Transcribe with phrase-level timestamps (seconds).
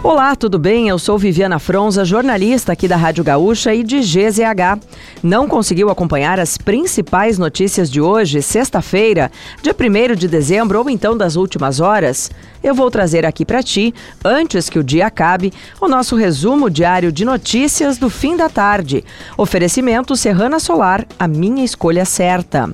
[0.00, 0.88] Olá, tudo bem?
[0.88, 4.80] Eu sou Viviana Fronza, jornalista aqui da Rádio Gaúcha e de GZH.
[5.24, 9.28] Não conseguiu acompanhar as principais notícias de hoje, sexta-feira,
[9.60, 12.30] dia 1 de dezembro ou então das últimas horas?
[12.62, 13.92] Eu vou trazer aqui para ti,
[14.24, 19.04] antes que o dia acabe, o nosso resumo diário de notícias do fim da tarde.
[19.36, 22.72] Oferecimento Serrana Solar, a minha escolha certa.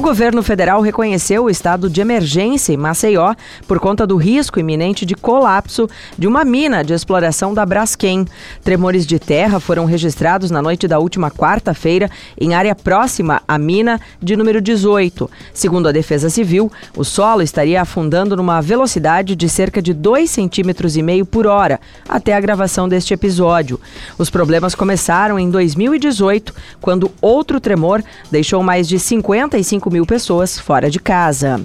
[0.00, 3.34] O governo federal reconheceu o estado de emergência em Maceió
[3.68, 8.24] por conta do risco iminente de colapso de uma mina de exploração da Braskem.
[8.64, 12.10] Tremores de terra foram registrados na noite da última quarta-feira
[12.40, 15.30] em área próxima à mina de número 18.
[15.52, 20.96] Segundo a Defesa Civil, o solo estaria afundando numa velocidade de cerca de 2,5 centímetros
[20.96, 23.78] e meio por hora até a gravação deste episódio.
[24.16, 30.88] Os problemas começaram em 2018, quando outro tremor deixou mais de 55 mil pessoas fora
[30.88, 31.60] de casa.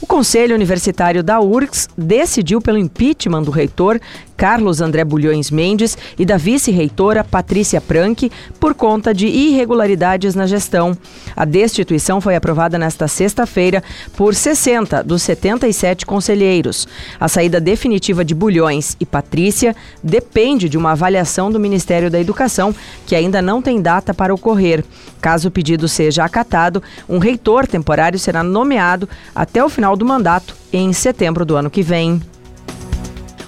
[0.00, 4.00] O Conselho Universitário da URGS decidiu pelo impeachment do reitor
[4.38, 10.96] Carlos André Bulhões Mendes e da vice-reitora Patrícia Pranck por conta de irregularidades na gestão.
[11.34, 13.82] A destituição foi aprovada nesta sexta-feira
[14.16, 16.86] por 60 dos 77 conselheiros.
[17.18, 22.72] A saída definitiva de Bulhões e Patrícia depende de uma avaliação do Ministério da Educação,
[23.06, 24.84] que ainda não tem data para ocorrer.
[25.20, 30.54] Caso o pedido seja acatado, um reitor temporário será nomeado até o final do mandato,
[30.72, 32.22] em setembro do ano que vem.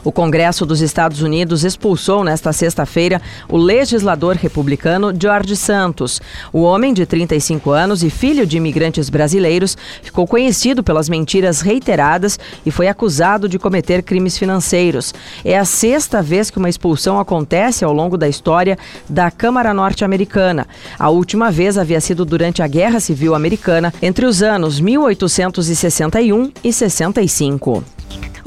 [0.02, 6.20] O Congresso dos Estados Unidos expulsou nesta sexta-feira o legislador republicano George Santos.
[6.52, 12.38] O homem de 35 anos e filho de imigrantes brasileiros ficou conhecido pelas mentiras reiteradas
[12.64, 15.12] e foi acusado de cometer crimes financeiros.
[15.44, 18.78] É a sexta vez que uma expulsão acontece ao longo da história
[19.08, 20.66] da Câmara Norte-Americana.
[20.98, 26.72] A última vez havia sido durante a Guerra Civil Americana entre os anos 1861 e
[26.72, 27.99] 65.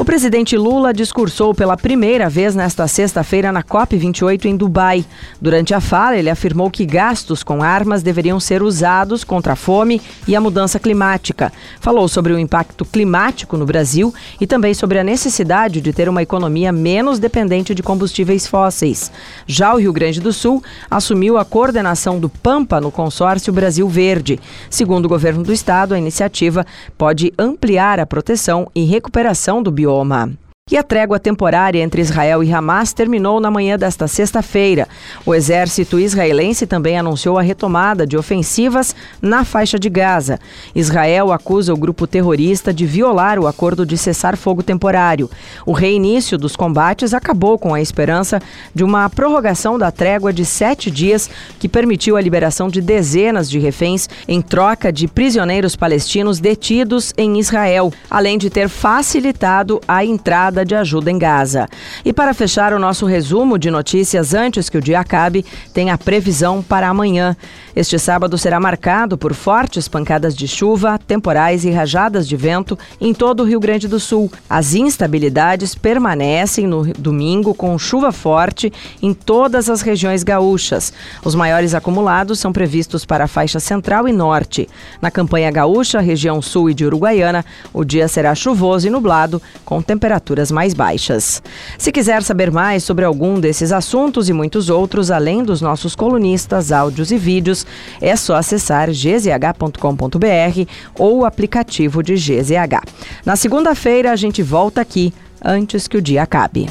[0.03, 5.05] O presidente Lula discursou pela primeira vez nesta sexta-feira na COP28 em Dubai.
[5.39, 10.01] Durante a fala, ele afirmou que gastos com armas deveriam ser usados contra a fome
[10.27, 11.53] e a mudança climática.
[11.79, 16.21] Falou sobre o impacto climático no Brasil e também sobre a necessidade de ter uma
[16.21, 19.09] economia menos dependente de combustíveis fósseis.
[19.47, 24.37] Já o Rio Grande do Sul assumiu a coordenação do Pampa no consórcio Brasil Verde.
[24.69, 26.65] Segundo o governo do estado, a iniciativa
[26.97, 30.25] pode ampliar a proteção e recuperação do bioma Roma
[30.71, 34.87] E a trégua temporária entre Israel e Hamas terminou na manhã desta sexta-feira.
[35.25, 40.39] O exército israelense também anunciou a retomada de ofensivas na faixa de Gaza.
[40.73, 45.29] Israel acusa o grupo terrorista de violar o acordo de cessar-fogo temporário.
[45.65, 48.41] O reinício dos combates acabou com a esperança
[48.73, 51.29] de uma prorrogação da trégua de sete dias,
[51.59, 57.37] que permitiu a liberação de dezenas de reféns em troca de prisioneiros palestinos detidos em
[57.37, 61.67] Israel, além de ter facilitado a entrada de ajuda em Gaza.
[62.05, 65.97] E para fechar o nosso resumo de notícias antes que o dia acabe, tem a
[65.97, 67.35] previsão para amanhã.
[67.75, 73.15] Este sábado será marcado por fortes pancadas de chuva, temporais e rajadas de vento em
[73.15, 74.31] todo o Rio Grande do Sul.
[74.47, 80.93] As instabilidades permanecem no domingo com chuva forte em todas as regiões gaúchas.
[81.25, 84.69] Os maiores acumulados são previstos para a faixa central e norte.
[85.01, 89.81] Na campanha gaúcha, região sul e de Uruguaiana, o dia será chuvoso e nublado, com
[89.81, 91.41] temperaturas mais baixas.
[91.79, 96.71] Se quiser saber mais sobre algum desses assuntos e muitos outros, além dos nossos colunistas,
[96.71, 97.62] áudios e vídeos,
[98.01, 102.81] é só acessar gzh.com.br ou o aplicativo de GZH.
[103.25, 105.13] Na segunda-feira, a gente volta aqui
[105.43, 106.69] antes que o dia acabe.